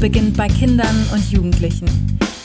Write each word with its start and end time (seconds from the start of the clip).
beginnt 0.00 0.34
bei 0.34 0.48
Kindern 0.48 1.06
und 1.12 1.30
Jugendlichen. 1.30 1.86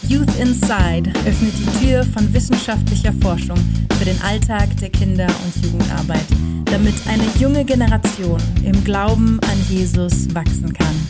Youth 0.10 0.36
Inside 0.40 1.10
öffnet 1.26 1.54
die 1.58 1.86
Tür 1.86 2.04
von 2.04 2.32
wissenschaftlicher 2.34 3.14
Forschung 3.22 3.58
für 3.98 4.04
den 4.04 4.22
Alltag 4.22 4.76
der 4.82 4.90
Kinder- 4.90 5.34
und 5.46 5.64
Jugendarbeit, 5.64 6.26
damit 6.66 6.96
eine 7.08 7.24
junge 7.40 7.64
Generation 7.64 8.42
im 8.66 8.84
Glauben 8.84 9.40
an 9.40 9.58
Jesus 9.70 10.36
wachsen 10.36 10.74
kann. 10.74 11.08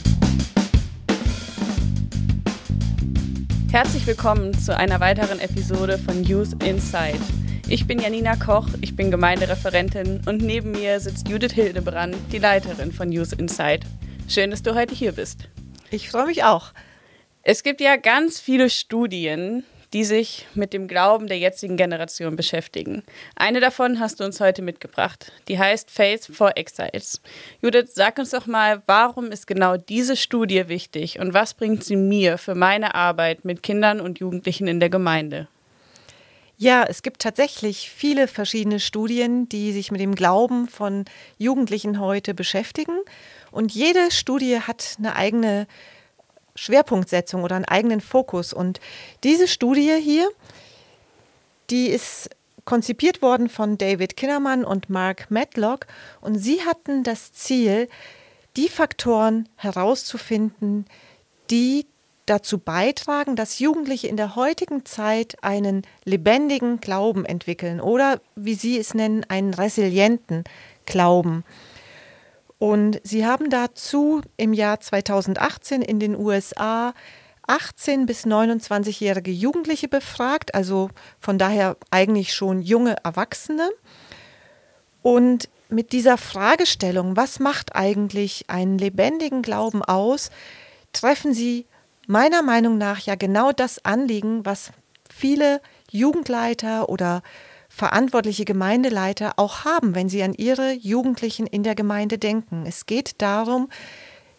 Herzlich 3.72 4.06
willkommen 4.06 4.54
zu 4.54 4.78
einer 4.78 5.00
weiteren 5.00 5.40
Episode 5.40 5.98
von 5.98 6.24
Youth 6.24 6.64
Inside. 6.64 7.20
Ich 7.68 7.88
bin 7.88 7.98
Janina 7.98 8.36
Koch, 8.36 8.68
ich 8.82 8.96
bin 8.96 9.10
Gemeindereferentin 9.10 10.22
und 10.28 10.44
neben 10.44 10.74
mir 10.74 11.00
sitzt 11.00 11.28
Judith 11.28 11.54
Hildebrand, 11.54 12.16
die 12.32 12.38
Leiterin 12.38 12.92
von 12.92 13.12
Youth 13.12 13.34
Inside. 13.34 13.80
Schön, 14.28 14.52
dass 14.52 14.62
du 14.62 14.76
heute 14.76 14.94
hier 14.94 15.12
bist. 15.12 15.48
Ich 15.96 16.10
freue 16.10 16.26
mich 16.26 16.44
auch. 16.44 16.74
Es 17.42 17.64
gibt 17.64 17.80
ja 17.80 17.96
ganz 17.96 18.42
viele 18.42 18.70
Studien, 18.70 19.64
die 19.94 20.04
sich 20.04 20.46
mit 20.54 20.74
dem 20.74 20.90
Glauben 20.90 21.28
der 21.28 21.38
jetzigen 21.38 21.78
Generation 21.78 22.36
beschäftigen. 22.36 23.02
Eine 23.38 23.62
davon 23.62 24.02
hast 24.02 24.20
du 24.20 24.26
uns 24.26 24.42
heute 24.42 24.62
mitgebracht. 24.62 25.32
Die 25.48 25.58
heißt 25.58 25.90
Faith 25.90 26.30
for 26.34 26.58
Exiles. 26.58 27.22
Judith, 27.62 27.92
sag 27.94 28.18
uns 28.18 28.32
doch 28.32 28.46
mal, 28.46 28.84
warum 28.88 29.32
ist 29.32 29.48
genau 29.48 29.78
diese 29.78 30.18
Studie 30.18 30.68
wichtig 30.68 31.20
und 31.20 31.34
was 31.34 31.54
bringt 31.54 31.86
sie 31.86 31.96
mir 31.96 32.38
für 32.38 32.56
meine 32.56 32.94
Arbeit 32.94 33.46
mit 33.46 33.64
Kindern 33.64 34.02
und 34.02 34.20
Jugendlichen 34.20 34.68
in 34.68 34.82
der 34.82 34.90
Gemeinde? 34.90 35.48
Ja, 36.58 36.84
es 36.84 37.04
gibt 37.04 37.22
tatsächlich 37.22 37.90
viele 37.90 38.28
verschiedene 38.28 38.82
Studien, 38.82 39.48
die 39.48 39.72
sich 39.72 39.92
mit 39.92 40.02
dem 40.02 40.16
Glauben 40.16 40.68
von 40.68 41.06
Jugendlichen 41.38 42.02
heute 42.02 42.34
beschäftigen. 42.34 42.98
Und 43.56 43.74
jede 43.74 44.12
Studie 44.12 44.60
hat 44.60 44.98
eine 44.98 45.16
eigene 45.16 45.66
Schwerpunktsetzung 46.56 47.42
oder 47.42 47.56
einen 47.56 47.66
eigenen 47.66 48.02
Fokus. 48.02 48.52
Und 48.52 48.82
diese 49.24 49.48
Studie 49.48 49.96
hier, 50.02 50.30
die 51.70 51.88
ist 51.88 52.30
konzipiert 52.66 53.22
worden 53.22 53.48
von 53.48 53.78
David 53.78 54.18
Kinnermann 54.18 54.66
und 54.66 54.90
Mark 54.90 55.32
Matlock. 55.32 55.88
Und 56.20 56.36
sie 56.36 56.66
hatten 56.66 57.04
das 57.04 57.32
Ziel, 57.32 57.88
die 58.58 58.68
Faktoren 58.68 59.48
herauszufinden, 59.56 60.86
die 61.50 61.86
dazu 62.26 62.58
beitragen, 62.58 63.38
dass 63.38 63.60
Jugendliche 63.60 64.10
in 64.10 64.18
der 64.18 64.36
heutigen 64.36 64.84
Zeit 64.84 65.42
einen 65.44 65.84
lebendigen 66.04 66.82
Glauben 66.82 67.24
entwickeln 67.24 67.80
oder, 67.80 68.20
wie 68.36 68.56
Sie 68.56 68.78
es 68.78 68.94
nennen, 68.94 69.24
einen 69.30 69.54
resilienten 69.54 70.44
Glauben. 70.86 71.46
Und 72.58 73.02
sie 73.04 73.26
haben 73.26 73.50
dazu 73.50 74.22
im 74.38 74.54
Jahr 74.54 74.80
2018 74.80 75.82
in 75.82 76.00
den 76.00 76.16
USA 76.16 76.94
18 77.48 78.06
bis 78.06 78.26
29-jährige 78.26 79.32
Jugendliche 79.32 79.88
befragt, 79.88 80.56
also 80.56 80.90
von 81.20 81.38
daher 81.38 81.78
eigentlich 81.92 82.34
schon 82.34 82.62
junge 82.62 82.96
Erwachsene. 83.04 83.70
Und 85.02 85.50
mit 85.70 85.92
dieser 85.92 86.18
Fragestellung, 86.18 87.16
was 87.16 87.40
macht 87.40 87.76
eigentlich 87.76 88.46
einen 88.50 88.78
lebendigen 88.78 89.42
Glauben 89.42 89.84
aus, 89.84 90.32
treffen 90.94 91.34
sie 91.34 91.66
meiner 92.08 92.42
Meinung 92.42 92.78
nach 92.78 93.00
ja 93.00 93.16
genau 93.16 93.52
das 93.52 93.84
Anliegen, 93.84 94.46
was 94.46 94.72
viele 95.10 95.62
Jugendleiter 95.92 96.90
oder 96.90 97.22
verantwortliche 97.76 98.46
Gemeindeleiter 98.46 99.34
auch 99.36 99.66
haben, 99.66 99.96
wenn 99.96 100.08
sie 100.08 100.24
an 100.24 100.34
ihre 100.34 100.72
Jugendlichen 100.72 101.46
in 101.46 101.64
der 101.64 101.76
Gemeinde 101.76 102.18
denken. 102.18 102.64
Es 102.66 102.86
geht 102.86 103.22
darum, 103.22 103.70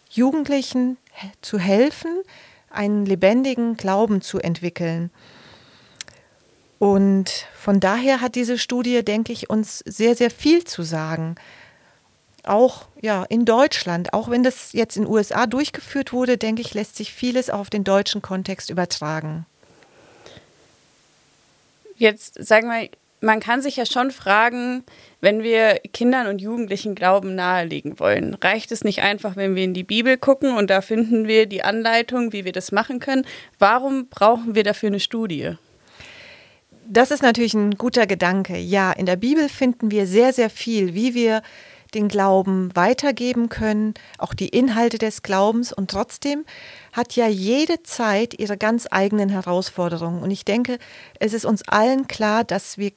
Jugendlichen 0.09 0.97
zu 1.41 1.59
helfen, 1.59 2.23
einen 2.71 3.05
lebendigen 3.05 3.77
Glauben 3.77 4.21
zu 4.21 4.39
entwickeln. 4.39 5.11
Und 6.79 7.47
von 7.55 7.79
daher 7.79 8.21
hat 8.21 8.33
diese 8.33 8.57
Studie, 8.57 9.05
denke 9.05 9.33
ich, 9.33 9.51
uns 9.51 9.79
sehr, 9.79 10.15
sehr 10.15 10.31
viel 10.31 10.63
zu 10.63 10.81
sagen 10.81 11.35
auch 12.43 12.87
ja, 13.01 13.25
in 13.25 13.43
Deutschland, 13.43 14.13
auch 14.13 14.29
wenn 14.29 14.41
das 14.41 14.71
jetzt 14.71 14.95
in 14.95 15.03
den 15.03 15.11
USA 15.11 15.47
durchgeführt 15.47 16.13
wurde, 16.13 16.37
denke 16.37 16.61
ich, 16.61 16.73
lässt 16.73 16.95
sich 16.95 17.11
vieles 17.11 17.49
auf 17.49 17.69
den 17.69 17.83
deutschen 17.83 18.21
Kontext 18.21 18.69
übertragen. 18.69 19.45
Jetzt 21.97 22.41
sagen 22.41 22.69
wir, 22.69 22.89
man 23.21 23.39
kann 23.39 23.61
sich 23.61 23.77
ja 23.77 23.85
schon 23.85 24.11
fragen, 24.11 24.83
wenn 25.21 25.41
wir 25.41 25.79
Kindern 25.93 26.27
und 26.27 26.39
Jugendlichen 26.39 26.93
Glauben 26.93 27.35
nahelegen 27.35 27.99
wollen, 27.99 28.35
reicht 28.35 28.71
es 28.71 28.83
nicht 28.83 29.01
einfach, 29.01 29.35
wenn 29.35 29.55
wir 29.55 29.63
in 29.63 29.73
die 29.73 29.83
Bibel 29.83 30.17
gucken 30.17 30.55
und 30.55 30.69
da 30.69 30.81
finden 30.81 31.27
wir 31.27 31.47
die 31.47 31.63
Anleitung, 31.63 32.31
wie 32.33 32.45
wir 32.45 32.51
das 32.51 32.71
machen 32.71 32.99
können? 32.99 33.25
Warum 33.57 34.07
brauchen 34.07 34.53
wir 34.55 34.63
dafür 34.63 34.87
eine 34.87 34.99
Studie? 34.99 35.55
Das 36.89 37.11
ist 37.11 37.23
natürlich 37.23 37.53
ein 37.53 37.71
guter 37.71 38.07
Gedanke. 38.07 38.57
Ja, 38.57 38.91
in 38.91 39.05
der 39.05 39.17
Bibel 39.17 39.49
finden 39.49 39.91
wir 39.91 40.07
sehr, 40.07 40.31
sehr 40.31 40.49
viel, 40.49 40.93
wie 40.93 41.13
wir 41.13 41.41
den 41.93 42.07
Glauben 42.07 42.75
weitergeben 42.75 43.49
können, 43.49 43.93
auch 44.17 44.33
die 44.33 44.49
Inhalte 44.49 44.97
des 44.97 45.23
Glaubens. 45.23 45.73
Und 45.73 45.91
trotzdem 45.91 46.45
hat 46.93 47.15
ja 47.15 47.27
jede 47.27 47.83
Zeit 47.83 48.37
ihre 48.39 48.57
ganz 48.57 48.87
eigenen 48.89 49.29
Herausforderungen. 49.29 50.21
Und 50.21 50.31
ich 50.31 50.45
denke, 50.45 50.77
es 51.19 51.33
ist 51.33 51.45
uns 51.45 51.67
allen 51.67 52.07
klar, 52.07 52.43
dass 52.43 52.77
wir 52.77 52.91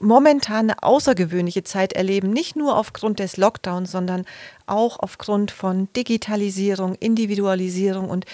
momentan 0.00 0.70
eine 0.70 0.82
außergewöhnliche 0.82 1.62
Zeit 1.62 1.92
erleben, 1.92 2.30
nicht 2.30 2.56
nur 2.56 2.76
aufgrund 2.76 3.18
des 3.18 3.36
Lockdowns, 3.36 3.92
sondern 3.92 4.24
auch 4.66 4.98
aufgrund 4.98 5.50
von 5.50 5.92
Digitalisierung, 5.92 6.94
Individualisierung. 6.94 8.08
Und 8.08 8.24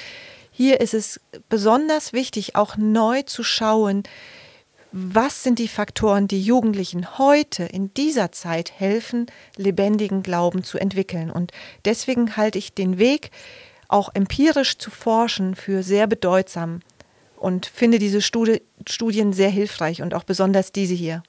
hier 0.52 0.80
ist 0.80 0.94
es 0.94 1.20
besonders 1.48 2.12
wichtig, 2.12 2.54
auch 2.54 2.76
neu 2.76 3.22
zu 3.22 3.42
schauen, 3.42 4.04
was 4.92 5.42
sind 5.42 5.58
die 5.58 5.68
Faktoren, 5.68 6.28
die 6.28 6.40
Jugendlichen 6.40 7.18
heute 7.18 7.64
in 7.64 7.92
dieser 7.94 8.32
Zeit 8.32 8.72
helfen, 8.78 9.26
lebendigen 9.56 10.22
Glauben 10.22 10.64
zu 10.64 10.78
entwickeln. 10.78 11.30
Und 11.30 11.52
deswegen 11.84 12.36
halte 12.36 12.58
ich 12.58 12.72
den 12.72 12.98
Weg, 12.98 13.30
auch 13.88 14.10
empirisch 14.14 14.78
zu 14.78 14.90
forschen, 14.90 15.54
für 15.54 15.82
sehr 15.82 16.06
bedeutsam 16.06 16.80
und 17.36 17.66
finde 17.66 17.98
diese 17.98 18.22
Studi 18.22 18.62
Studien 18.88 19.32
sehr 19.32 19.50
hilfreich 19.50 20.00
und 20.02 20.14
auch 20.14 20.24
besonders 20.24 20.72
diese 20.72 20.94
hier. 20.94 21.22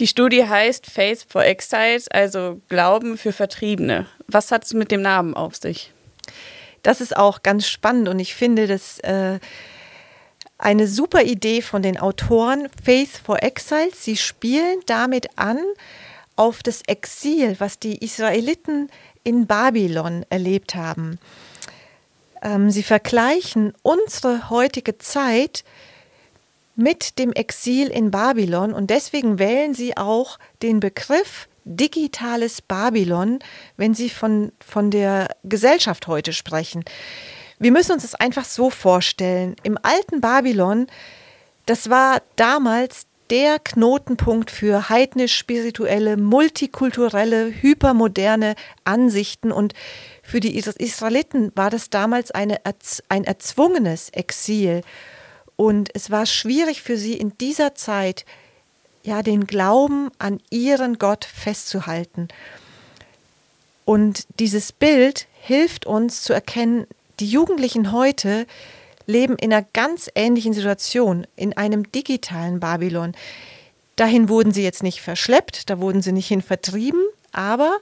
Die 0.00 0.06
Studie 0.06 0.46
heißt 0.46 0.86
Faith 0.86 1.26
for 1.28 1.44
Exiles, 1.44 2.08
also 2.08 2.60
Glauben 2.68 3.18
für 3.18 3.32
Vertriebene. 3.32 4.06
Was 4.26 4.52
hat 4.52 4.64
es 4.64 4.74
mit 4.74 4.90
dem 4.90 5.02
Namen 5.02 5.34
auf 5.34 5.56
sich? 5.56 5.92
Das 6.82 7.00
ist 7.00 7.16
auch 7.16 7.42
ganz 7.42 7.66
spannend 7.66 8.08
und 8.08 8.18
ich 8.18 8.34
finde, 8.34 8.66
dass 8.66 8.98
äh, 9.00 9.40
eine 10.58 10.88
super 10.88 11.22
Idee 11.22 11.62
von 11.62 11.82
den 11.82 11.98
Autoren 11.98 12.68
Faith 12.84 13.20
for 13.24 13.42
Exiles. 13.42 14.04
Sie 14.04 14.16
spielen 14.16 14.80
damit 14.86 15.38
an 15.38 15.58
auf 16.36 16.62
das 16.62 16.82
Exil, 16.86 17.56
was 17.58 17.78
die 17.78 18.04
Israeliten 18.04 18.90
in 19.22 19.46
Babylon 19.46 20.26
erlebt 20.30 20.74
haben. 20.74 21.18
Ähm, 22.42 22.70
sie 22.70 22.82
vergleichen 22.82 23.72
unsere 23.82 24.50
heutige 24.50 24.98
Zeit 24.98 25.64
mit 26.74 27.18
dem 27.18 27.32
Exil 27.32 27.88
in 27.88 28.10
Babylon 28.10 28.72
und 28.72 28.90
deswegen 28.90 29.38
wählen 29.38 29.74
sie 29.74 29.96
auch 29.96 30.38
den 30.62 30.78
Begriff 30.78 31.48
digitales 31.64 32.62
Babylon, 32.62 33.40
wenn 33.76 33.94
sie 33.94 34.08
von, 34.08 34.52
von 34.64 34.90
der 34.90 35.28
Gesellschaft 35.44 36.06
heute 36.06 36.32
sprechen. 36.32 36.84
Wir 37.58 37.72
müssen 37.72 37.92
uns 37.92 38.02
das 38.02 38.14
einfach 38.14 38.44
so 38.44 38.70
vorstellen. 38.70 39.56
Im 39.62 39.78
alten 39.82 40.20
Babylon, 40.20 40.86
das 41.66 41.90
war 41.90 42.22
damals 42.36 43.06
der 43.30 43.58
Knotenpunkt 43.58 44.50
für 44.50 44.88
heidnisch-spirituelle, 44.88 46.16
multikulturelle, 46.16 47.52
hypermoderne 47.60 48.54
Ansichten. 48.84 49.52
Und 49.52 49.74
für 50.22 50.40
die 50.40 50.56
Israeliten 50.56 51.52
war 51.54 51.70
das 51.70 51.90
damals 51.90 52.30
eine, 52.30 52.60
ein 53.08 53.24
erzwungenes 53.24 54.10
Exil. 54.10 54.82
Und 55.56 55.90
es 55.94 56.10
war 56.10 56.26
schwierig 56.26 56.82
für 56.82 56.96
sie 56.96 57.14
in 57.14 57.36
dieser 57.38 57.74
Zeit, 57.74 58.24
ja, 59.02 59.22
den 59.22 59.46
Glauben 59.46 60.10
an 60.18 60.40
ihren 60.50 60.98
Gott 60.98 61.24
festzuhalten. 61.24 62.28
Und 63.84 64.26
dieses 64.38 64.72
Bild 64.72 65.26
hilft 65.40 65.86
uns 65.86 66.22
zu 66.22 66.32
erkennen, 66.32 66.86
die 67.20 67.28
Jugendlichen 67.28 67.92
heute 67.92 68.46
leben 69.06 69.36
in 69.36 69.52
einer 69.52 69.66
ganz 69.72 70.10
ähnlichen 70.14 70.52
Situation, 70.52 71.26
in 71.34 71.56
einem 71.56 71.90
digitalen 71.90 72.60
Babylon. 72.60 73.12
Dahin 73.96 74.28
wurden 74.28 74.52
sie 74.52 74.62
jetzt 74.62 74.82
nicht 74.82 75.00
verschleppt, 75.00 75.70
da 75.70 75.80
wurden 75.80 76.02
sie 76.02 76.12
nicht 76.12 76.28
hin 76.28 76.42
vertrieben, 76.42 77.00
aber 77.32 77.78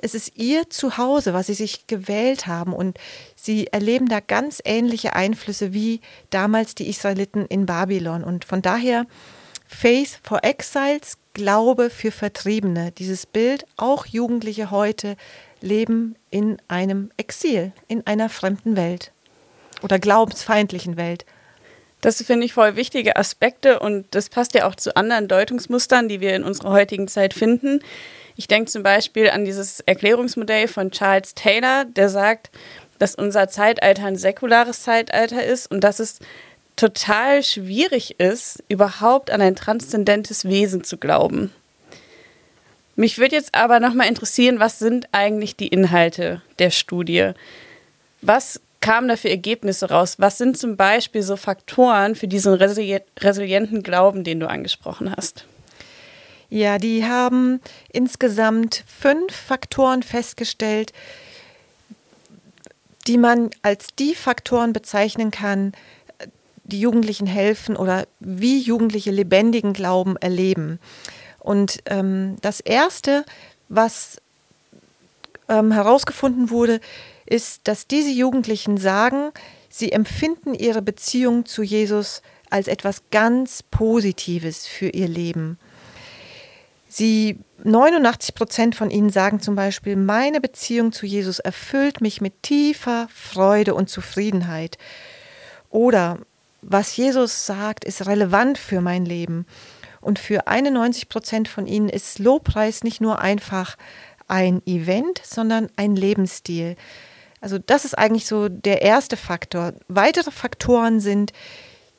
es 0.00 0.14
ist 0.14 0.36
ihr 0.36 0.70
Zuhause, 0.70 1.34
was 1.34 1.46
sie 1.46 1.54
sich 1.54 1.86
gewählt 1.86 2.46
haben 2.46 2.72
und 2.72 2.98
sie 3.34 3.66
erleben 3.68 4.08
da 4.08 4.20
ganz 4.20 4.60
ähnliche 4.64 5.14
Einflüsse 5.14 5.72
wie 5.72 6.00
damals 6.30 6.74
die 6.74 6.88
Israeliten 6.88 7.46
in 7.46 7.66
Babylon. 7.66 8.22
Und 8.22 8.44
von 8.44 8.62
daher 8.62 9.06
Faith 9.66 10.20
for 10.22 10.44
Exiles, 10.44 11.18
Glaube 11.34 11.90
für 11.90 12.10
Vertriebene, 12.10 12.92
dieses 12.92 13.26
Bild, 13.26 13.64
auch 13.76 14.06
Jugendliche 14.06 14.70
heute 14.70 15.16
leben 15.60 16.16
in 16.30 16.58
einem 16.68 17.10
Exil, 17.16 17.72
in 17.88 18.06
einer 18.06 18.28
fremden 18.28 18.76
Welt 18.76 19.12
oder 19.82 19.98
glaubensfeindlichen 19.98 20.96
Welt. 20.96 21.24
Das 22.00 22.22
finde 22.22 22.46
ich 22.46 22.52
voll 22.52 22.76
wichtige 22.76 23.16
Aspekte 23.16 23.80
und 23.80 24.06
das 24.12 24.28
passt 24.28 24.54
ja 24.54 24.66
auch 24.66 24.76
zu 24.76 24.96
anderen 24.96 25.26
Deutungsmustern, 25.26 26.08
die 26.08 26.20
wir 26.20 26.36
in 26.36 26.44
unserer 26.44 26.70
heutigen 26.70 27.08
Zeit 27.08 27.34
finden. 27.34 27.80
Ich 28.36 28.46
denke 28.46 28.70
zum 28.70 28.84
Beispiel 28.84 29.30
an 29.30 29.44
dieses 29.44 29.80
Erklärungsmodell 29.80 30.68
von 30.68 30.92
Charles 30.92 31.34
Taylor, 31.34 31.84
der 31.84 32.08
sagt, 32.08 32.50
dass 33.00 33.16
unser 33.16 33.48
Zeitalter 33.48 34.04
ein 34.04 34.16
säkulares 34.16 34.82
Zeitalter 34.82 35.44
ist 35.44 35.68
und 35.70 35.82
dass 35.82 35.98
es 35.98 36.20
total 36.76 37.42
schwierig 37.42 38.20
ist, 38.20 38.62
überhaupt 38.68 39.30
an 39.32 39.40
ein 39.40 39.56
transzendentes 39.56 40.44
Wesen 40.44 40.84
zu 40.84 40.98
glauben. 40.98 41.52
Mich 42.98 43.18
würde 43.18 43.36
jetzt 43.36 43.54
aber 43.54 43.78
nochmal 43.78 44.08
interessieren, 44.08 44.58
was 44.58 44.80
sind 44.80 45.06
eigentlich 45.12 45.54
die 45.54 45.68
Inhalte 45.68 46.42
der 46.58 46.70
Studie? 46.70 47.30
Was 48.22 48.60
kamen 48.80 49.06
da 49.06 49.14
für 49.14 49.30
Ergebnisse 49.30 49.88
raus? 49.88 50.16
Was 50.18 50.36
sind 50.36 50.58
zum 50.58 50.76
Beispiel 50.76 51.22
so 51.22 51.36
Faktoren 51.36 52.16
für 52.16 52.26
diesen 52.26 52.54
resilienten 52.54 53.84
Glauben, 53.84 54.24
den 54.24 54.40
du 54.40 54.48
angesprochen 54.48 55.14
hast? 55.16 55.44
Ja, 56.50 56.78
die 56.78 57.04
haben 57.04 57.60
insgesamt 57.92 58.82
fünf 58.88 59.32
Faktoren 59.32 60.02
festgestellt, 60.02 60.92
die 63.06 63.16
man 63.16 63.50
als 63.62 63.94
die 63.96 64.16
Faktoren 64.16 64.72
bezeichnen 64.72 65.30
kann, 65.30 65.72
die 66.64 66.80
Jugendlichen 66.80 67.28
helfen 67.28 67.76
oder 67.76 68.08
wie 68.18 68.58
Jugendliche 68.58 69.12
lebendigen 69.12 69.72
Glauben 69.72 70.16
erleben. 70.16 70.80
Und 71.48 71.78
ähm, 71.86 72.36
das 72.42 72.60
Erste, 72.60 73.24
was 73.70 74.20
ähm, 75.48 75.72
herausgefunden 75.72 76.50
wurde, 76.50 76.78
ist, 77.24 77.62
dass 77.64 77.86
diese 77.86 78.10
Jugendlichen 78.10 78.76
sagen, 78.76 79.30
sie 79.70 79.90
empfinden 79.92 80.52
ihre 80.52 80.82
Beziehung 80.82 81.46
zu 81.46 81.62
Jesus 81.62 82.20
als 82.50 82.68
etwas 82.68 83.00
ganz 83.10 83.62
Positives 83.62 84.66
für 84.66 84.90
ihr 84.90 85.08
Leben. 85.08 85.58
Sie 86.86 87.38
89 87.64 88.34
Prozent 88.34 88.74
von 88.74 88.90
ihnen 88.90 89.08
sagen 89.08 89.40
zum 89.40 89.54
Beispiel, 89.54 89.96
meine 89.96 90.42
Beziehung 90.42 90.92
zu 90.92 91.06
Jesus 91.06 91.38
erfüllt 91.38 92.02
mich 92.02 92.20
mit 92.20 92.42
tiefer 92.42 93.08
Freude 93.10 93.74
und 93.74 93.88
Zufriedenheit. 93.88 94.76
Oder 95.70 96.18
was 96.60 96.94
Jesus 96.94 97.46
sagt, 97.46 97.86
ist 97.86 98.04
relevant 98.06 98.58
für 98.58 98.82
mein 98.82 99.06
Leben. 99.06 99.46
Und 100.00 100.18
für 100.18 100.46
91 100.46 101.08
Prozent 101.08 101.48
von 101.48 101.66
ihnen 101.66 101.88
ist 101.88 102.18
Lobpreis 102.18 102.84
nicht 102.84 103.00
nur 103.00 103.20
einfach 103.20 103.76
ein 104.28 104.62
Event, 104.66 105.20
sondern 105.24 105.68
ein 105.76 105.96
Lebensstil. 105.96 106.76
Also 107.40 107.58
das 107.58 107.84
ist 107.84 107.96
eigentlich 107.96 108.26
so 108.26 108.48
der 108.48 108.82
erste 108.82 109.16
Faktor. 109.16 109.72
Weitere 109.88 110.30
Faktoren 110.30 111.00
sind, 111.00 111.32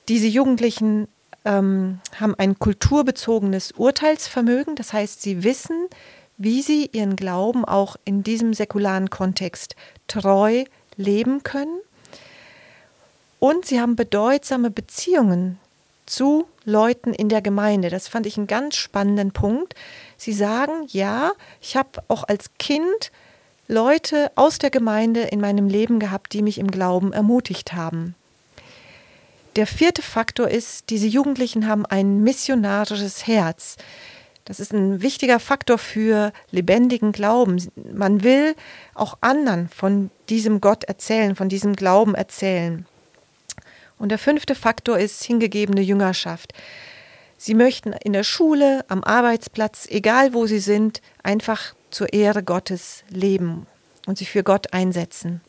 diese 0.08 0.28
Jugendlichen 0.28 1.08
ähm, 1.46 2.00
haben 2.20 2.36
ein 2.36 2.60
kulturbezogenes 2.60 3.72
Urteilsvermögen. 3.74 4.76
Das 4.76 4.94
heißt, 4.94 5.22
sie 5.22 5.44
wissen, 5.44 5.88
wie 6.38 6.62
sie 6.62 6.90
ihren 6.92 7.16
Glauben 7.16 7.66
auch 7.66 7.96
in 8.06 8.24
diesem 8.24 8.54
säkularen 8.54 9.10
Kontext 9.10 9.76
treu 10.08 10.66
leben 10.96 11.44
können. 11.44 11.80
Und 13.40 13.66
sie 13.66 13.80
haben 13.80 13.96
bedeutsame 13.96 14.70
Beziehungen 14.70 15.60
zu 16.10 16.48
Leuten 16.66 17.14
in 17.14 17.30
der 17.30 17.42
Gemeinde. 17.42 17.90
Das 17.90 18.08
fand 18.08 18.26
ich 18.26 18.38
einen 18.38 18.48
ganz 18.48 18.76
spannenden 18.76 19.32
Punkt. 19.32 19.76
Sie 20.18 20.34
sagen, 20.34 20.88
ja, 20.88 21.32
ich 21.62 21.78
habe 21.78 22.04
auch 22.08 22.24
als 22.24 22.52
Kind 22.58 23.12
Leute 23.68 24.32
aus 24.36 24.58
der 24.58 24.72
Gemeinde 24.72 25.22
in 25.22 25.40
meinem 25.40 25.68
Leben 25.68 26.00
gehabt, 26.00 26.34
die 26.34 26.42
mich 26.42 26.58
im 26.58 26.72
Glauben 26.72 27.14
ermutigt 27.14 27.74
haben. 27.74 28.16
Der 29.56 29.68
vierte 29.68 30.02
Faktor 30.02 30.48
ist, 30.48 30.90
diese 30.90 31.08
Jugendlichen 31.08 31.68
haben 31.68 31.86
ein 31.86 32.24
missionarisches 32.24 33.28
Herz. 33.28 33.78
Das 34.46 34.60
ist 34.60 34.74
ein 34.74 35.02
wichtiger 35.04 35.40
Faktor 35.40 35.78
für 35.78 36.34
lebendigen 36.50 37.12
Glauben. 37.12 37.64
Man 37.94 38.24
will 38.24 38.56
auch 38.96 39.18
anderen 39.22 39.70
von 39.70 40.10
diesem 40.30 40.62
Gott 40.62 40.86
erzählen, 40.86 41.36
von 41.36 41.50
diesem 41.50 41.76
Glauben 41.76 42.16
erzählen. 42.16 42.88
Und 44.00 44.10
der 44.10 44.18
fünfte 44.18 44.56
Faktor 44.56 44.98
ist 44.98 45.24
hingegebene 45.24 45.82
Jüngerschaft. 45.82 46.54
Sie 47.38 47.54
möchten 47.54 47.94
in 47.94 48.14
der 48.14 48.24
Schule, 48.24 48.84
am 48.88 49.04
Arbeitsplatz, 49.04 49.86
egal 49.90 50.34
wo 50.34 50.48
sie 50.48 50.60
sind, 50.60 51.02
einfach 51.22 51.74
zur 51.92 52.12
Ehre 52.14 52.44
Gottes 52.44 53.04
leben 53.10 53.68
und 54.08 54.18
sich 54.18 54.30
für 54.30 54.44
Gott 54.44 54.74
einsetzen. 54.74 55.42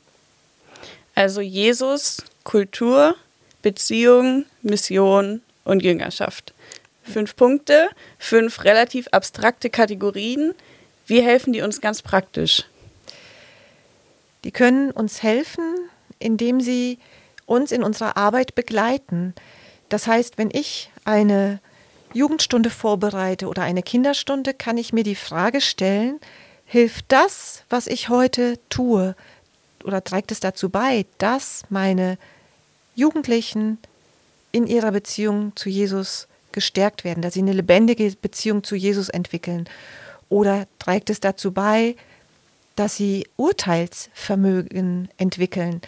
Also 1.14 1.40
Jesus, 1.40 2.22
Kultur, 2.44 3.16
Beziehung, 3.62 4.46
Mission 4.62 5.42
und 5.64 5.82
Jüngerschaft. 5.82 6.54
Fünf 7.02 7.36
Punkte, 7.36 7.90
fünf 8.18 8.64
relativ 8.64 9.08
abstrakte 9.08 9.70
Kategorien. 9.70 10.54
Wie 11.06 11.22
helfen 11.22 11.52
die 11.52 11.62
uns 11.62 11.80
ganz 11.80 12.02
praktisch? 12.02 12.64
Die 14.44 14.52
können 14.52 14.90
uns 14.90 15.22
helfen, 15.22 15.74
indem 16.18 16.60
sie 16.60 16.98
uns 17.50 17.72
in 17.72 17.82
unserer 17.82 18.16
Arbeit 18.16 18.54
begleiten. 18.54 19.34
Das 19.88 20.06
heißt, 20.06 20.38
wenn 20.38 20.50
ich 20.52 20.90
eine 21.04 21.58
Jugendstunde 22.12 22.70
vorbereite 22.70 23.48
oder 23.48 23.62
eine 23.62 23.82
Kinderstunde, 23.82 24.54
kann 24.54 24.78
ich 24.78 24.92
mir 24.92 25.02
die 25.02 25.16
Frage 25.16 25.60
stellen, 25.60 26.20
hilft 26.64 27.06
das, 27.08 27.64
was 27.68 27.88
ich 27.88 28.08
heute 28.08 28.58
tue, 28.68 29.16
oder 29.82 30.04
trägt 30.04 30.30
es 30.30 30.40
dazu 30.40 30.68
bei, 30.68 31.06
dass 31.18 31.62
meine 31.70 32.18
Jugendlichen 32.94 33.78
in 34.52 34.66
ihrer 34.66 34.92
Beziehung 34.92 35.52
zu 35.56 35.68
Jesus 35.68 36.28
gestärkt 36.52 37.02
werden, 37.02 37.22
dass 37.22 37.34
sie 37.34 37.40
eine 37.40 37.52
lebendige 37.52 38.14
Beziehung 38.20 38.62
zu 38.62 38.76
Jesus 38.76 39.08
entwickeln? 39.08 39.68
Oder 40.28 40.68
trägt 40.78 41.10
es 41.10 41.18
dazu 41.18 41.50
bei, 41.50 41.96
dass 42.76 42.96
sie 42.96 43.26
Urteilsvermögen 43.36 45.08
entwickeln? 45.16 45.80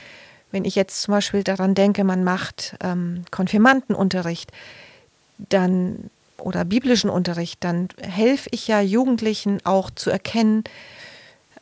Wenn 0.53 0.65
ich 0.65 0.77
jetzt 0.77 1.03
zum 1.03 1.13
Beispiel 1.13 1.43
daran 1.43 1.75
denke, 1.75 2.05
man 2.05 2.23
macht 2.23 2.77
ähm, 2.83 3.25
Konfirmandenunterricht, 3.31 4.53
dann 5.39 6.11
oder 6.39 6.65
biblischen 6.65 7.11
Unterricht, 7.11 7.65
dann 7.65 7.89
helfe 8.01 8.49
ich 8.53 8.69
ja 8.69 8.81
Jugendlichen 8.81 9.61
auch 9.65 9.91
zu 9.91 10.11
erkennen, 10.11 10.65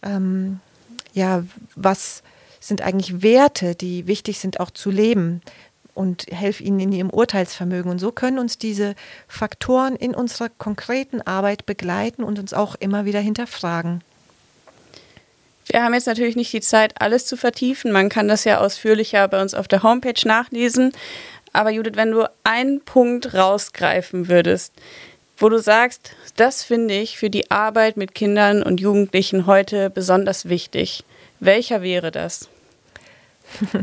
ähm, 0.03 0.61
ja, 1.13 1.45
was 1.77 2.23
sind 2.61 2.83
eigentlich 2.83 3.23
Werte, 3.23 3.75
die 3.75 4.07
wichtig 4.07 4.39
sind 4.39 4.61
auch 4.61 4.71
zu 4.71 4.91
leben 4.91 5.41
und 5.95 6.27
helfe 6.31 6.63
ihnen 6.63 6.81
in 6.81 6.93
ihrem 6.93 7.11
Urteilsvermögen. 7.11 7.91
Und 7.91 7.99
so 7.99 8.13
können 8.13 8.39
uns 8.39 8.59
diese 8.59 8.95
Faktoren 9.29 9.97
in 9.97 10.15
unserer 10.15 10.49
konkreten 10.49 11.21
Arbeit 11.23 11.67
begleiten 11.67 12.23
und 12.23 12.39
uns 12.39 12.53
auch 12.55 12.75
immer 12.75 13.05
wieder 13.05 13.21
hinterfragen. 13.21 14.03
Wir 15.67 15.83
haben 15.83 15.95
jetzt 15.95 16.07
natürlich 16.07 16.37
nicht 16.37 16.53
die 16.53 16.61
Zeit, 16.61 17.01
alles 17.01 17.27
zu 17.27 17.37
vertiefen. 17.37 17.93
Man 17.93 18.09
kann 18.09 18.29
das 18.29 18.45
ja 18.45 18.59
ausführlicher 18.59 19.29
bei 19.29 19.41
uns 19.41 19.55
auf 19.55 19.69
der 19.69 19.83
Homepage 19.83 20.27
nachlesen. 20.27 20.93
Aber 21.53 21.71
Judith, 21.71 21.97
wenn 21.97 22.13
du 22.13 22.29
einen 22.45 22.81
Punkt 22.81 23.35
rausgreifen 23.35 24.29
würdest, 24.29 24.73
wo 25.39 25.49
du 25.49 25.59
sagst, 25.59 26.13
das 26.37 26.63
finde 26.63 26.95
ich 26.95 27.19
für 27.19 27.31
die 27.31 27.51
Arbeit 27.51 27.97
mit 27.97 28.15
Kindern 28.15 28.63
und 28.63 28.81
Jugendlichen 28.81 29.47
heute 29.47 29.91
besonders 29.91 30.49
wichtig, 30.49 31.05
welcher 31.41 31.83
wäre 31.83 32.11
das? 32.11 32.49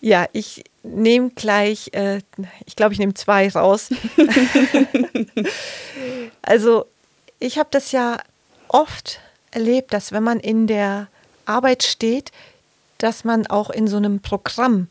Ja, 0.00 0.26
ich 0.32 0.62
nehme 0.82 1.30
gleich, 1.30 1.90
äh, 1.92 2.20
ich 2.64 2.76
glaube, 2.76 2.92
ich 2.92 2.98
nehme 3.00 3.14
zwei 3.14 3.48
raus. 3.48 3.88
also 6.42 6.86
ich 7.40 7.58
habe 7.58 7.68
das 7.72 7.92
ja 7.92 8.18
oft 8.68 9.20
erlebt, 9.50 9.92
dass 9.92 10.12
wenn 10.12 10.22
man 10.22 10.40
in 10.40 10.66
der 10.66 11.08
Arbeit 11.44 11.82
steht, 11.82 12.32
dass 12.98 13.24
man 13.24 13.46
auch 13.46 13.70
in 13.70 13.88
so 13.88 13.96
einem 13.96 14.20
Programm 14.20 14.88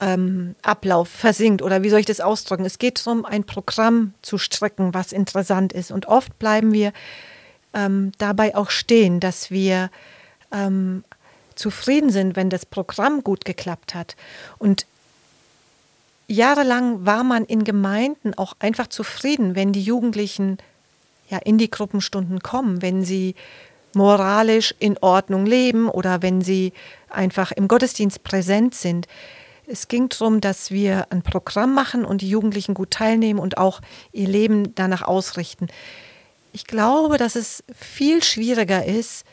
ähm, 0.00 0.54
Ablauf 0.62 1.08
versinkt 1.08 1.62
oder 1.62 1.82
wie 1.82 1.90
soll 1.90 2.00
ich 2.00 2.06
das 2.06 2.20
ausdrücken? 2.20 2.64
Es 2.64 2.78
geht 2.78 3.04
darum, 3.06 3.24
ein 3.24 3.44
Programm 3.44 4.14
zu 4.22 4.36
stricken, 4.38 4.94
was 4.94 5.12
interessant 5.12 5.72
ist. 5.72 5.90
Und 5.90 6.06
oft 6.06 6.38
bleiben 6.38 6.72
wir 6.72 6.92
ähm, 7.72 8.12
dabei 8.18 8.56
auch 8.56 8.70
stehen, 8.70 9.20
dass 9.20 9.50
wir 9.50 9.90
ähm, 10.50 11.04
zufrieden 11.54 12.10
sind, 12.10 12.36
wenn 12.36 12.50
das 12.50 12.66
Programm 12.66 13.22
gut 13.22 13.44
geklappt 13.44 13.94
hat. 13.94 14.16
Und 14.58 14.86
jahrelang 16.26 17.06
war 17.06 17.24
man 17.24 17.44
in 17.44 17.64
Gemeinden 17.64 18.34
auch 18.34 18.54
einfach 18.58 18.88
zufrieden, 18.88 19.54
wenn 19.54 19.72
die 19.72 19.82
Jugendlichen 19.82 20.58
ja 21.28 21.38
in 21.38 21.58
die 21.58 21.70
Gruppenstunden 21.70 22.40
kommen, 22.40 22.82
wenn 22.82 23.04
sie 23.04 23.34
moralisch 23.94 24.74
in 24.78 24.98
Ordnung 24.98 25.46
leben 25.46 25.88
oder 25.88 26.22
wenn 26.22 26.42
sie 26.42 26.72
einfach 27.08 27.52
im 27.52 27.68
Gottesdienst 27.68 28.22
präsent 28.24 28.74
sind. 28.74 29.06
Es 29.66 29.88
ging 29.88 30.08
darum, 30.08 30.40
dass 30.40 30.70
wir 30.70 31.06
ein 31.10 31.22
Programm 31.22 31.74
machen 31.74 32.04
und 32.04 32.20
die 32.20 32.28
Jugendlichen 32.28 32.74
gut 32.74 32.90
teilnehmen 32.90 33.38
und 33.38 33.58
auch 33.58 33.80
ihr 34.12 34.28
Leben 34.28 34.74
danach 34.74 35.02
ausrichten. 35.02 35.68
Ich 36.52 36.66
glaube, 36.66 37.16
dass 37.16 37.36
es 37.36 37.64
viel 37.74 38.22
schwieriger 38.22 38.84
ist, 38.84 39.24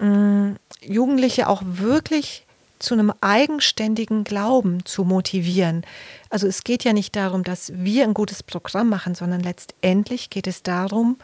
mh, 0.00 0.56
Jugendliche 0.82 1.48
auch 1.48 1.62
wirklich 1.64 2.44
zu 2.78 2.94
einem 2.94 3.12
eigenständigen 3.20 4.24
Glauben 4.24 4.84
zu 4.84 5.04
motivieren. 5.04 5.86
Also 6.28 6.46
es 6.46 6.64
geht 6.64 6.84
ja 6.84 6.92
nicht 6.92 7.16
darum, 7.16 7.44
dass 7.44 7.72
wir 7.74 8.04
ein 8.04 8.14
gutes 8.14 8.42
Programm 8.42 8.88
machen, 8.88 9.14
sondern 9.14 9.40
letztendlich 9.40 10.28
geht 10.28 10.46
es 10.46 10.62
darum, 10.62 11.16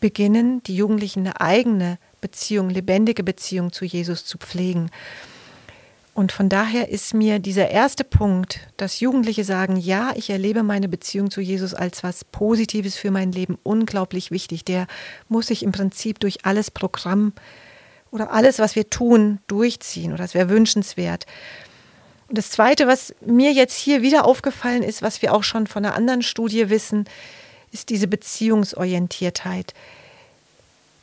beginnen 0.00 0.62
die 0.64 0.76
Jugendlichen 0.76 1.20
eine 1.20 1.40
eigene 1.40 1.98
Beziehung, 2.20 2.70
lebendige 2.70 3.22
Beziehung 3.22 3.72
zu 3.72 3.84
Jesus 3.84 4.24
zu 4.24 4.38
pflegen. 4.38 4.90
Und 6.12 6.32
von 6.32 6.48
daher 6.48 6.88
ist 6.88 7.14
mir 7.14 7.38
dieser 7.38 7.70
erste 7.70 8.04
Punkt, 8.04 8.60
dass 8.76 9.00
Jugendliche 9.00 9.44
sagen, 9.44 9.76
ja, 9.76 10.12
ich 10.16 10.28
erlebe 10.28 10.62
meine 10.62 10.88
Beziehung 10.88 11.30
zu 11.30 11.40
Jesus 11.40 11.72
als 11.72 12.02
was 12.02 12.24
Positives 12.24 12.96
für 12.96 13.10
mein 13.10 13.32
Leben, 13.32 13.58
unglaublich 13.62 14.30
wichtig. 14.30 14.64
Der 14.64 14.86
muss 15.28 15.46
sich 15.46 15.62
im 15.62 15.72
Prinzip 15.72 16.18
durch 16.18 16.44
alles 16.44 16.70
Programm 16.70 17.32
oder 18.10 18.32
alles, 18.32 18.58
was 18.58 18.76
wir 18.76 18.90
tun, 18.90 19.38
durchziehen 19.46 20.12
oder 20.12 20.24
es 20.24 20.34
wäre 20.34 20.48
wünschenswert. 20.48 21.26
Und 22.28 22.38
das 22.38 22.50
Zweite, 22.50 22.86
was 22.86 23.14
mir 23.24 23.52
jetzt 23.52 23.76
hier 23.76 24.02
wieder 24.02 24.24
aufgefallen 24.24 24.82
ist, 24.82 25.02
was 25.02 25.22
wir 25.22 25.32
auch 25.32 25.42
schon 25.44 25.66
von 25.66 25.84
einer 25.84 25.94
anderen 25.94 26.22
Studie 26.22 26.70
wissen, 26.70 27.06
ist 27.72 27.88
diese 27.88 28.08
Beziehungsorientiertheit. 28.08 29.74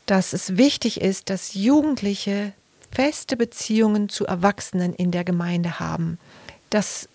Dass 0.06 0.34
es 0.34 0.58
wichtig 0.58 1.02
ist, 1.02 1.30
dass 1.30 1.54
Jugendliche 1.54 2.54
feste 2.92 3.36
Beziehungen 3.38 4.10
zu 4.10 4.26
Erwachsenen 4.26 4.94
in 4.94 5.12
der 5.12 5.24
Gemeinde 5.24 5.80
haben. 5.80 6.18
Dass 6.70 7.10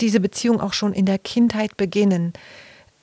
diese 0.00 0.20
Beziehungen 0.20 0.60
auch 0.60 0.72
schon 0.72 0.92
in 0.92 1.06
der 1.06 1.18
Kindheit 1.18 1.76
beginnen. 1.76 2.32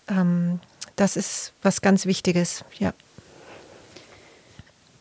Ähm, 0.09 0.59
das 0.95 1.15
ist 1.17 1.53
was 1.61 1.81
ganz 1.81 2.05
Wichtiges, 2.05 2.63
ja. 2.79 2.93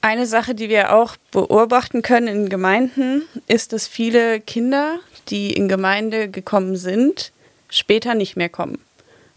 Eine 0.00 0.26
Sache, 0.26 0.56
die 0.56 0.68
wir 0.68 0.94
auch 0.94 1.16
beobachten 1.30 2.02
können 2.02 2.26
in 2.26 2.48
Gemeinden, 2.48 3.22
ist, 3.46 3.72
dass 3.72 3.86
viele 3.86 4.40
Kinder, 4.40 4.98
die 5.28 5.52
in 5.52 5.68
Gemeinde 5.68 6.28
gekommen 6.28 6.76
sind, 6.76 7.30
später 7.68 8.14
nicht 8.14 8.34
mehr 8.36 8.48
kommen. 8.48 8.80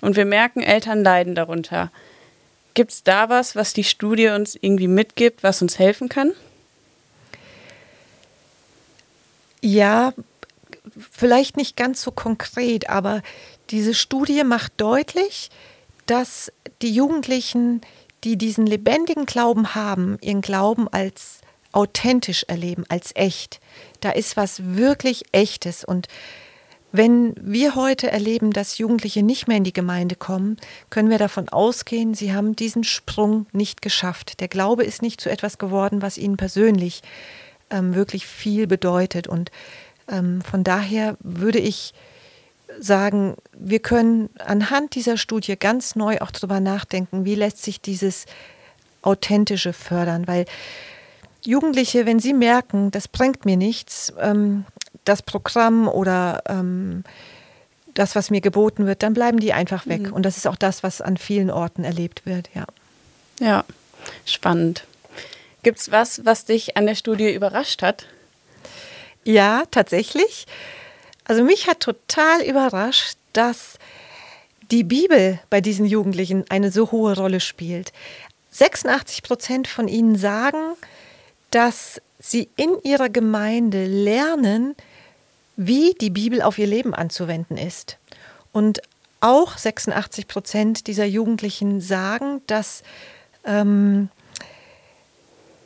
Und 0.05 0.15
wir 0.15 0.25
merken, 0.25 0.61
Eltern 0.61 1.03
leiden 1.03 1.33
darunter. 1.33 1.91
Gibt 2.75 2.91
es 2.91 3.03
da 3.03 3.27
was, 3.29 3.55
was 3.55 3.73
die 3.73 3.83
Studie 3.83 4.27
uns 4.27 4.55
irgendwie 4.59 4.87
mitgibt, 4.87 5.41
was 5.41 5.61
uns 5.63 5.79
helfen 5.79 6.09
kann? 6.09 6.31
Ja, 9.61 10.13
vielleicht 11.11 11.57
nicht 11.57 11.75
ganz 11.75 12.03
so 12.03 12.11
konkret, 12.11 12.87
aber 12.87 13.23
diese 13.71 13.95
Studie 13.95 14.43
macht 14.43 14.73
deutlich, 14.77 15.49
dass 16.05 16.51
die 16.83 16.93
Jugendlichen 16.93 17.81
die 18.23 18.37
diesen 18.37 18.65
lebendigen 18.65 19.25
Glauben 19.25 19.75
haben, 19.75 20.17
ihren 20.21 20.41
Glauben 20.41 20.87
als 20.87 21.41
authentisch 21.71 22.43
erleben, 22.47 22.83
als 22.89 23.11
echt. 23.15 23.59
Da 24.01 24.09
ist 24.11 24.35
was 24.35 24.75
wirklich 24.75 25.25
Echtes. 25.31 25.83
Und 25.83 26.07
wenn 26.97 27.33
wir 27.41 27.75
heute 27.75 28.11
erleben, 28.11 28.51
dass 28.51 28.77
Jugendliche 28.77 29.23
nicht 29.23 29.47
mehr 29.47 29.57
in 29.57 29.63
die 29.63 29.73
Gemeinde 29.73 30.15
kommen, 30.15 30.57
können 30.89 31.09
wir 31.09 31.17
davon 31.17 31.49
ausgehen, 31.49 32.13
sie 32.13 32.33
haben 32.33 32.55
diesen 32.55 32.83
Sprung 32.83 33.47
nicht 33.51 33.81
geschafft. 33.81 34.39
Der 34.39 34.47
Glaube 34.47 34.83
ist 34.83 35.01
nicht 35.01 35.19
zu 35.19 35.29
etwas 35.29 35.57
geworden, 35.57 36.01
was 36.01 36.17
ihnen 36.17 36.37
persönlich 36.37 37.01
ähm, 37.69 37.95
wirklich 37.95 38.25
viel 38.25 38.67
bedeutet. 38.67 39.27
Und 39.27 39.51
ähm, 40.09 40.41
von 40.41 40.63
daher 40.63 41.17
würde 41.19 41.59
ich 41.59 41.93
sagen, 42.79 43.35
wir 43.53 43.79
können 43.79 44.29
anhand 44.39 44.95
dieser 44.95 45.17
Studie 45.17 45.57
ganz 45.57 45.95
neu 45.95 46.19
auch 46.19 46.31
darüber 46.31 46.59
nachdenken, 46.59 47.25
wie 47.25 47.35
lässt 47.35 47.63
sich 47.63 47.81
dieses 47.81 48.25
Authentische 49.01 49.73
fördern, 49.73 50.27
weil 50.27 50.45
Jugendliche, 51.43 52.05
wenn 52.07 52.19
sie 52.19 52.33
merken, 52.33 52.89
das 52.89 53.07
bringt 53.07 53.45
mir 53.45 53.55
nichts, 53.55 54.11
ähm, 54.19 54.65
das 55.05 55.21
Programm 55.21 55.87
oder 55.87 56.43
ähm, 56.47 57.03
das, 57.93 58.15
was 58.15 58.29
mir 58.29 58.41
geboten 58.41 58.85
wird, 58.85 59.03
dann 59.03 59.13
bleiben 59.13 59.39
die 59.39 59.53
einfach 59.53 59.87
weg. 59.87 60.01
Mhm. 60.01 60.13
Und 60.13 60.23
das 60.23 60.37
ist 60.37 60.47
auch 60.47 60.57
das, 60.57 60.83
was 60.83 61.01
an 61.01 61.17
vielen 61.17 61.49
Orten 61.49 61.83
erlebt 61.83 62.25
wird, 62.25 62.49
ja. 62.53 62.65
Ja, 63.39 63.65
spannend. 64.25 64.85
Gibt 65.63 65.79
es 65.79 65.91
was, 65.91 66.25
was 66.25 66.45
dich 66.45 66.77
an 66.77 66.85
der 66.85 66.95
Studie 66.95 67.33
überrascht 67.33 67.81
hat? 67.81 68.05
Ja, 69.23 69.63
tatsächlich. 69.71 70.45
Also 71.23 71.43
mich 71.43 71.67
hat 71.67 71.79
total 71.79 72.41
überrascht, 72.41 73.17
dass 73.33 73.79
die 74.71 74.83
Bibel 74.83 75.39
bei 75.49 75.61
diesen 75.61 75.85
Jugendlichen 75.85 76.45
eine 76.49 76.71
so 76.71 76.91
hohe 76.91 77.15
Rolle 77.15 77.39
spielt. 77.39 77.93
86 78.51 79.23
Prozent 79.23 79.67
von 79.67 79.87
ihnen 79.87 80.15
sagen, 80.15 80.75
dass 81.51 82.01
sie 82.19 82.49
in 82.55 82.77
ihrer 82.83 83.09
Gemeinde 83.09 83.85
lernen, 83.85 84.75
wie 85.55 85.93
die 85.99 86.09
Bibel 86.09 86.41
auf 86.41 86.57
ihr 86.57 86.67
Leben 86.67 86.93
anzuwenden 86.93 87.57
ist. 87.57 87.97
Und 88.51 88.81
auch 89.21 89.57
86 89.57 90.27
Prozent 90.27 90.87
dieser 90.87 91.05
Jugendlichen 91.05 91.81
sagen, 91.81 92.41
dass 92.47 92.83
ähm, 93.45 94.09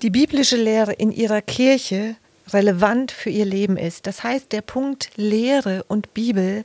die 0.01 0.09
biblische 0.09 0.55
Lehre 0.55 0.93
in 0.93 1.11
ihrer 1.11 1.41
Kirche 1.41 2.15
relevant 2.53 3.11
für 3.11 3.29
ihr 3.29 3.45
Leben 3.45 3.77
ist. 3.77 4.07
Das 4.07 4.23
heißt, 4.23 4.51
der 4.51 4.61
Punkt 4.61 5.11
Lehre 5.15 5.83
und 5.87 6.13
Bibel 6.13 6.63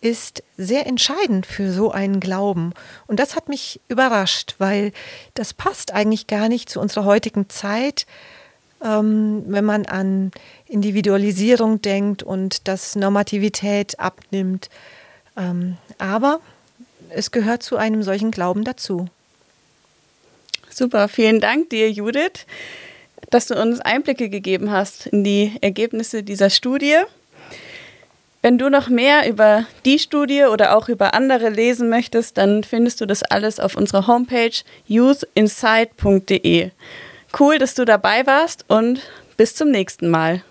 ist 0.00 0.42
sehr 0.58 0.86
entscheidend 0.86 1.46
für 1.46 1.72
so 1.72 1.90
einen 1.90 2.20
Glauben. 2.20 2.74
Und 3.06 3.20
das 3.20 3.36
hat 3.36 3.48
mich 3.48 3.80
überrascht, 3.88 4.56
weil 4.58 4.92
das 5.32 5.54
passt 5.54 5.92
eigentlich 5.92 6.26
gar 6.26 6.48
nicht 6.48 6.68
zu 6.68 6.78
unserer 6.78 7.06
heutigen 7.06 7.48
Zeit, 7.48 8.06
ähm, 8.84 9.42
wenn 9.46 9.64
man 9.64 9.86
an 9.86 10.30
Individualisierung 10.68 11.82
denkt 11.82 12.22
und 12.22 12.68
dass 12.68 12.94
Normativität 12.94 13.98
abnimmt. 13.98 14.68
Ähm, 15.36 15.76
aber 15.98 16.40
es 17.10 17.30
gehört 17.30 17.62
zu 17.62 17.76
einem 17.76 18.02
solchen 18.02 18.30
Glauben 18.30 18.64
dazu. 18.64 19.06
Super, 20.70 21.08
vielen 21.08 21.40
Dank 21.40 21.70
dir, 21.70 21.90
Judith 21.90 22.46
dass 23.30 23.46
du 23.46 23.60
uns 23.60 23.80
Einblicke 23.80 24.28
gegeben 24.28 24.70
hast 24.70 25.06
in 25.06 25.24
die 25.24 25.52
Ergebnisse 25.60 26.22
dieser 26.22 26.50
Studie. 26.50 26.98
Wenn 28.42 28.58
du 28.58 28.68
noch 28.68 28.88
mehr 28.88 29.28
über 29.28 29.66
die 29.84 29.98
Studie 29.98 30.44
oder 30.44 30.76
auch 30.76 30.88
über 30.88 31.14
andere 31.14 31.48
lesen 31.48 31.88
möchtest, 31.88 32.36
dann 32.36 32.62
findest 32.62 33.00
du 33.00 33.06
das 33.06 33.22
alles 33.22 33.58
auf 33.58 33.76
unserer 33.76 34.06
Homepage 34.06 34.54
youthinsight.de. 34.86 36.70
Cool, 37.38 37.58
dass 37.58 37.74
du 37.74 37.84
dabei 37.84 38.26
warst 38.26 38.64
und 38.68 39.00
bis 39.36 39.56
zum 39.56 39.70
nächsten 39.70 40.08
Mal. 40.08 40.42